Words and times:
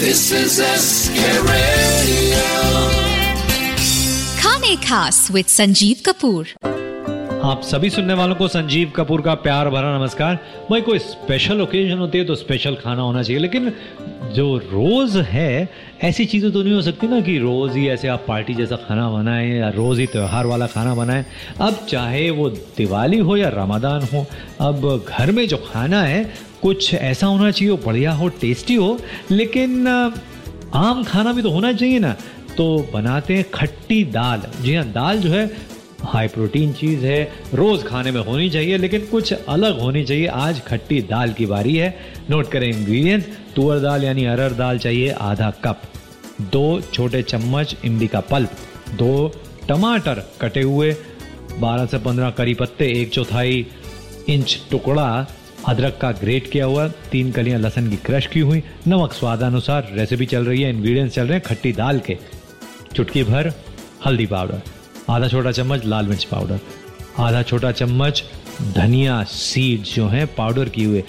This 0.00 0.32
is 0.32 0.56
SK 0.56 1.12
Radio. 1.44 2.46
Khane 4.40 4.80
Khas 4.80 5.30
with 5.30 5.48
Sanjeev 5.48 6.00
Kapoor. 6.00 6.79
आप 7.44 7.60
सभी 7.62 7.90
सुनने 7.90 8.14
वालों 8.14 8.34
को 8.36 8.48
संजीव 8.48 8.92
कपूर 8.96 9.20
का 9.20 9.34
प्यार 9.34 9.68
भरा 9.70 9.98
नमस्कार। 9.98 10.34
भाई, 10.70 10.80
कोई 10.80 10.98
स्पेशल 10.98 11.60
ओकेजन 11.60 11.98
होती 11.98 12.18
है 12.18 12.24
तो 12.24 12.34
स्पेशल 12.34 12.74
खाना 12.74 13.02
होना 13.02 13.22
चाहिए, 13.22 13.42
लेकिन 13.42 13.72
जो 14.32 14.56
रोज 14.58 15.16
है, 15.16 15.68
ऐसी 16.02 16.24
चीज़ें 16.24 16.52
तो 16.52 16.62
नहीं 16.62 16.72
हो 16.72 16.82
सकती 16.82 17.08
ना 17.08 17.20
कि 17.20 17.38
रोज 17.38 17.76
ही 17.76 17.88
ऐसे 17.88 18.08
आप 18.08 18.24
पार्टी 18.28 18.54
जैसा 18.54 18.76
खाना 18.76 19.08
बनाएँ 19.10 19.58
या 19.58 19.68
रोज 19.68 19.98
ही 19.98 20.06
त्यौहार 20.06 20.46
वाला 20.46 20.66
खाना 20.66 20.94
बनाएँ। 20.94 21.24
अब 21.60 21.86
चाहे 21.88 22.30
वो 22.30 22.50
दिवाली 22.50 23.18
हो 23.18 23.36
या 23.36 23.48
रमादान 23.48 24.02
हो, 24.02 24.26
अब 24.60 25.04
घर 25.08 25.32
में 25.32 25.48
जो 25.48 25.56
खाना 25.56 26.02
है, 26.02 26.24
कुछ 26.62 26.94
ऐसा 26.94 27.26
होना 27.26 27.50
चाहिए, 27.50 27.74
बढ़िया 27.86 28.12
हो 28.12 28.28
टेस्टी 28.28 28.74
हो, 28.74 28.98
लेकिन, 29.30 29.88
आम 30.74 31.04
खाना 31.04 31.32
भी 31.32 31.42
तो 31.42 31.50
होना 31.50 31.72
चाहिए 31.72 31.98
ना। 31.98 32.16
तो 32.56 32.90
बनाते 32.92 33.34
हैं 33.34 33.44
खट्टी 33.54 34.04
दाल। 34.04 34.42
जी 34.62 34.74
हाँ 34.74 34.84
दाल 34.84 35.18
जो 35.18 35.30
है 35.30 35.70
हाई 36.02 36.28
प्रोटीन 36.28 36.72
चीज़ 36.72 37.06
है, 37.06 37.32
रोज़ 37.54 37.84
खाने 37.84 38.10
में 38.10 38.20
होनी 38.20 38.50
चाहिए, 38.50 38.78
लेकिन 38.78 39.06
कुछ 39.06 39.32
अलग 39.32 39.80
होनी 39.80 40.04
चाहिए। 40.04 40.26
आज 40.26 40.62
खट्टी 40.64 41.02
दाल 41.02 41.32
की 41.32 41.46
बारी 41.46 41.76
है। 41.76 41.98
नोट 42.30 42.50
करें 42.50 42.68
इंग्रेडिएंट्स 42.68 43.28
तुअर 43.56 43.78
दाल 43.78 44.04
यानी 44.04 44.24
अरहर 44.24 44.52
दाल 44.52 44.78
चाहिए 44.78 45.10
आधा 45.10 45.50
कप। 45.50 45.82
दो 46.40 46.80
छोटे 46.80 47.22
चम्मच 47.22 47.76
इमली 47.84 48.06
का 48.06 48.20
पल्प। 48.20 48.50
दो 48.94 49.32
टमाटर 49.68 50.22
कटे 50.40 50.62
हुए। 50.62 50.96
12 51.58 51.86
से 51.86 51.98
15 51.98 52.30
करी 52.30 52.54
पत्ते, 52.54 52.92
एक 53.02 53.10
चौथाई 53.10 53.66
इंच 54.28 54.60
टुकड़ा 54.70 55.26
अदरक 55.68 55.98
का 56.02 56.12
ग्रेट 56.12 56.50
किया 56.50 56.64
हुआ। 56.64 56.88
तीन 56.88 57.32
कलियाँ 57.32 57.60
लहसन 57.60 57.90
की 57.90 57.96
क्रश 57.96 58.26
की 58.26 58.40
हुई। 58.40 58.62
नमक 58.86 59.12
स्वादानुसार 59.12 59.88
रेसिपी 59.92 60.26
चल 60.26 60.44
रही 60.44 60.62
है 60.62 60.70
इंग्रेडिएंट्स 60.70 61.14
चल 61.14 61.24
रहे 61.24 61.32
हैं 61.32 61.42
खट्टी 61.46 61.72
दाल 61.72 61.98
के। 61.98 62.18
चुटकी 62.96 63.22
भर 63.22 63.52
हल्दी 64.06 64.26
पाउडर। 64.26 64.62
आधा 65.10 65.28
छोटा 65.28 65.52
चम्मच 65.52 65.84
लाल 65.84 66.06
मिर्च 66.06 66.24
पाउडर। 66.24 66.60
आधा 67.18 67.42
छोटा 67.42 67.72
चम्मच 67.72 68.24
धनिया 68.74 69.22
सीड्स 69.22 69.94
जो 69.94 70.06
हैं 70.06 70.26
पाउडर 70.26 70.68
किए 70.68 70.86
हुए। 70.86 71.04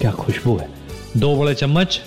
क्या 0.00 0.10
खुशबू 0.10 0.56
है। 0.56 0.68
दो 1.16 1.36
बड़े 1.36 1.54
चम्मच 1.54 2.00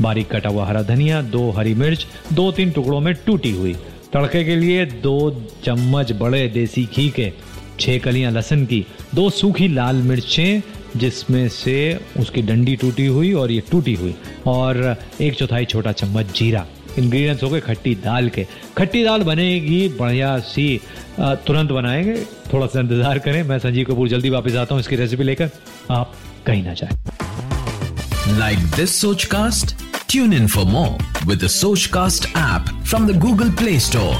बारीक 0.00 0.32
कटा 0.32 0.48
हुआ 0.48 0.66
हरा 0.66 0.82
धनिया, 0.82 1.22
दो 1.22 1.50
हरी 1.50 1.74
मिर्च, 1.74 2.06
दो 2.32 2.52
तीन 2.52 2.70
टुकड़ों 2.70 3.00
में 3.00 3.14
टूटी 3.14 3.50
हुई। 3.50 3.72
तड़के 4.12 4.44
के 4.44 4.56
लिए 4.56 4.86
दो 4.86 5.46
चम्मच 5.64 6.12
बड़े 6.12 6.48
देसी 6.48 6.88
घी 6.96 7.10
के, 7.10 7.32
छह 7.80 7.98
कलियाँ 7.98 8.32
लहसुन 8.32 8.66
की, 8.66 8.86
दो 9.14 9.30
सूखी 9.30 9.68
लाल 9.68 9.96
मिर्चें, 9.96 10.60
जिसमें 10.96 11.48
से 11.48 12.00
उसकी 12.18 12.42
डंडी 12.42 12.76
टूटी 12.76 13.06
हुई 13.06 13.32
और 13.32 13.50
ये 13.50 13.62
टूटी 13.70 13.94
हुई। 13.94 14.14
और 14.46 14.96
एक 15.20 15.34
चौथाई 15.34 15.64
छोटा 15.64 15.92
चम्मच 15.92 16.38
जीरा। 16.38 16.66
इंग्रेडिएंट्स 16.98 17.42
हो 17.42 17.48
गए 17.50 17.60
खट्टी 17.60 17.94
दाल 18.04 18.28
के। 18.28 18.46
खट्टी 18.78 19.04
दाल 19.04 19.22
बनेगी 19.24 19.88
बढ़िया 19.98 20.38
सी 20.48 20.80
तुरंत 21.20 21.70
बनाएँगे। 21.72 22.14
थोड़ा 22.52 22.66
सा 22.66 22.80
इंतज़ार 22.80 23.18
करें। 23.18 23.42
मैं 23.42 23.58
संजीव 23.58 23.86
कपूर 23.90 24.08
जल्दी 24.08 24.30
वापस 24.30 24.56
आता 24.56 24.74
हूँ 24.74 24.80
इसकी 24.80 24.96
रेसिपी 24.96 25.24
लेकर। 25.24 25.50
आप 25.90 26.12
कहीं 26.46 26.62
ना 26.64 26.74
जाए। 26.74 28.38
Like 28.38 28.58
this 28.76 29.00
Soch 29.00 29.24
cast 29.24 29.74
tune 30.10 30.32
in 30.32 30.46
for 30.48 30.64
more 30.66 31.26
with 31.26 31.46
Soch 31.50 31.86
cast 31.94 32.28
app 32.38 32.72
from 32.84 33.06
the 33.08 33.18
Google 33.20 33.50
Play 33.58 33.78
Store 33.80 34.14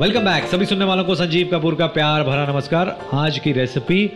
welcome 0.00 0.24
back 0.24 0.44
सभी 0.50 0.66
सुनने 0.66 0.84
वालों 0.84 1.04
को 1.04 1.14
संजीव 1.14 1.48
कपूर 1.52 1.74
का 1.74 1.86
प्यार 1.94 2.22
भरा 2.24 2.46
नमस्कार। 2.46 2.96
आज 3.14 3.38
की 3.38 3.52
रेसिपी 3.52 4.06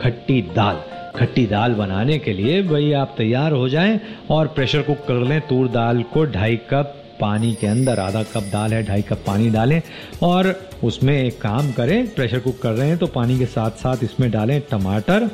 खट्टी 0.00 0.40
दाल। 0.56 0.76
खट्टी 1.16 1.46
दाल 1.46 1.72
बनाने 1.74 2.18
के 2.18 2.32
लिए 2.32 2.62
भाई 2.62 2.92
आप 2.92 3.14
तैयार 3.18 3.52
हो 3.52 3.68
जाएँ 3.68 3.98
और 4.30 4.46
प्रेशर 4.54 4.82
कुक 4.82 5.04
कर 5.08 5.24
लें 5.24 5.40
तूर 5.48 5.68
दाल 5.68 6.02
को 6.12 6.24
ढाई 6.26 6.56
कप 6.70 7.00
पानी 7.20 7.52
के 7.54 7.66
अंदर, 7.66 7.98
आधा 8.00 8.22
कप 8.22 8.48
दाल 8.52 8.72
है, 8.72 8.82
ढाई 8.86 9.02
कप 9.02 9.22
पानी 9.26 9.50
डालें 9.50 9.80
और 10.22 10.48
उसमें 10.84 11.14
एक 11.14 11.40
काम 11.40 11.70
करें, 11.72 12.06
प्रेशर 12.14 12.38
कुक 12.38 12.58
कर 12.62 12.72
रहे 12.72 12.88
हैं 12.88 12.98
तो 12.98 13.06
पानी 13.08 13.38
के 13.38 13.46
साथ 13.46 13.70
साथ 13.82 14.02
इसमें 14.04 14.30
डालें 14.30 14.60
टमाटर, 14.70 15.28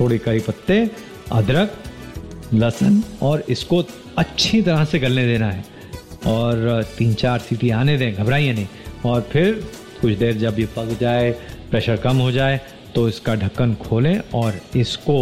थोड़ी 0.00 0.18
करी 0.18 0.40
पत्ते, 0.40 0.78
अदरक, 1.32 1.72
लहसुन 2.54 3.02
और 3.22 3.44
इसको 3.48 3.82
अच्छी 4.18 4.62
तरह 4.62 4.84
से 4.84 4.98
गलने 4.98 5.26
देना 5.26 5.50
है 5.50 5.64
और 6.26 6.82
तीन 6.98 7.14
चार 7.14 7.38
सीटी 7.38 7.70
आने 7.72 7.96
दें, 7.98 8.14
घबराइए 8.14 8.52
नहीं 8.52 9.10
और 9.10 9.20
फिर 9.32 9.52
कुछ 10.00 10.12
देर 10.12 10.36
जब 10.38 10.58
ये 10.58 10.66
पक 10.76 10.96
जाए, 11.00 11.30
प्रेशर 11.70 11.96
कम 11.96 12.16
हो 12.18 12.30
जाए 12.32 12.60
तो 12.96 13.08
इसका 13.08 13.34
ढक्कन 13.34 13.74
खोलें 13.74 14.18
और 14.34 14.60
इसको 14.76 15.16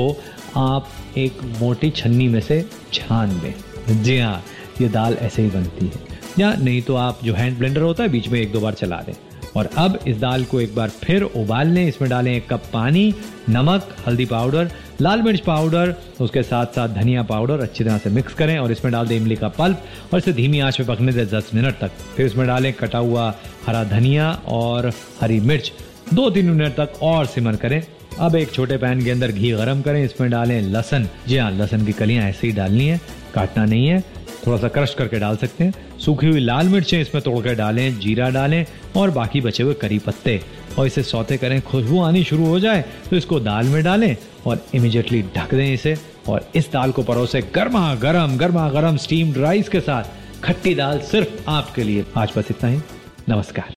आप 0.57 0.89
एक 1.19 1.41
मोटी 1.61 1.91
छन्नी 1.91 2.29
में 2.29 2.41
से 2.41 2.65
छान 2.93 3.31
दें 3.41 4.03
जी 4.03 4.19
हाँ 4.19 4.43
ये 4.81 4.89
दाल 4.89 5.15
ऐसे 5.15 5.43
ही 5.43 5.51
बनती 5.51 5.87
है। 5.87 6.03
या 6.39 6.53
नहीं 6.55 6.81
तो 6.83 6.95
आप 6.97 7.19
जो 7.25 7.34
हैंड 7.34 7.59
ब्लेंडर 7.59 7.81
होता 7.83 8.03
है, 8.03 8.09
बीच 8.09 8.29
में 8.29 8.41
एक 8.41 8.53
दो 8.53 8.61
बार 8.61 8.75
चला 8.75 9.01
दें। 9.01 9.13
और 9.57 9.69
अब 9.79 9.99
इस 10.09 10.19
दाल 10.19 10.45
को 10.45 10.61
एक 10.61 10.75
बार 10.75 10.89
फिर 11.03 11.23
उबाल 11.23 11.69
लें। 11.69 11.87
इसमें 11.87 12.09
डालें 12.11 12.33
एक 12.33 12.49
कप 12.49 12.63
पानी, 12.73 13.15
नमक, 13.49 13.89
हल्दी 14.07 14.25
पाउडर, 14.27 14.71
लाल 15.01 15.23
मिर्च 15.23 15.41
पाउडर, 15.41 15.95
उसके 16.21 16.43
साथ 16.43 16.67
साथ 16.67 16.89
धनिया 16.89 17.23
पाउडर 17.23 17.61
अच्छी 17.61 17.84
तरह 17.84 17.99
से 17.99 18.11
मिक्स 18.11 18.34
करें 18.34 18.59
और 18.59 18.73
इसमें 18.73 18.93
डाल 18.93 19.07
दें 19.07 19.17
इमली 19.17 19.37
का 19.37 19.49
पल्प 19.49 20.13
और 20.13 20.19
इसे 20.19 20.33
धीमी 20.33 20.61
आँच 20.61 20.79
पे 20.79 20.84
पकने 20.84 21.13
दें 21.13 21.27
दस 21.29 21.51
मिनट 21.55 21.79
तक। 21.81 21.91
फिर 22.17 22.27
इसमें 22.27 22.47
डालें 22.47 22.73
कटा 22.73 22.99
हुआ 22.99 23.33
हरा 23.67 23.84
धनिया 23.84 24.31
और 24.49 24.93
हरी 25.21 25.41
मिर्च। 25.41 25.73
दो 26.12 26.28
तीन 26.31 26.50
मिनट 26.50 26.72
तक 26.72 27.03
और 27.03 27.26
सिमर 27.26 27.56
करें। 27.56 27.82
अब 28.19 28.34
एक 28.37 28.53
छोटे 28.53 28.76
पैन 28.76 29.04
के 29.04 29.10
अंदर 29.10 29.32
घी 29.32 29.50
गरम 29.50 29.81
करें, 29.82 30.04
इसमें 30.04 30.31
डालें 30.31 30.60
लहसन। 30.62 31.09
जी 31.28 31.37
हाँ 31.37 31.50
लहसन 31.50 31.84
की 31.84 31.92
कलियाँ 31.92 32.25
ऐसे 32.25 32.47
ही 32.47 32.53
डालनी 32.53 32.87
है, 32.88 33.00
काटना 33.34 33.65
नहीं 33.65 33.87
है। 33.87 34.00
थोड़ा 34.47 34.56
सा 34.59 34.69
क्रश 34.69 34.94
करके 34.94 35.19
डाल 35.19 35.37
सकते 35.37 35.65
हैं। 35.65 35.98
सूखी 35.98 36.26
हुई 36.26 36.41
लाल 36.41 36.69
मिर्चें 36.69 37.00
इसमें 37.00 37.22
तोड़ 37.25 37.44
कर 37.44 37.54
डालें, 37.54 37.98
जीरा 38.00 38.28
डालें 38.31 38.65
और 38.97 39.10
बाकी 39.10 39.41
बचे 39.41 39.62
हुए 39.62 39.75
करी 39.75 39.98
पत्ते। 39.98 40.41
और 40.78 40.87
इसे 40.87 41.03
सौते 41.03 41.37
करें, 41.37 41.60
खुशबू 41.62 42.00
आनी 42.03 42.25
शुरू 42.25 42.47
हो 42.47 42.59
जाए 42.60 42.84
तो 43.10 43.16
इसको 43.16 43.38
दाल 43.41 43.66
में 43.66 43.82
डालें 43.84 44.16
और 44.47 44.65
इमिजिएटली 44.75 45.22
ढक 45.36 45.54
दें 45.54 45.72
इसे। 45.72 45.97
और 46.28 46.48
इस 46.54 46.72
दाल 46.72 46.92
को 46.92 47.03
परोसे 47.03 47.41
गर्मा 47.54 47.94
गर्म 47.94 48.36
गर्मा 48.36 48.69
गर्म 48.71 48.97
स्टीम्ड 48.97 49.38
राइस 49.38 49.69
के 49.69 49.81
साथ। 49.81 50.44
खट्टी 50.44 50.75
दाल 50.75 51.00
सिर्फ़ 51.03 51.50
आपके 51.50 51.84
लिए। 51.84 52.04
आज 52.16 52.32
बस 52.36 52.50
इतना 52.50 52.71
ही। 52.71 52.78
नमस्कार। 53.28 53.72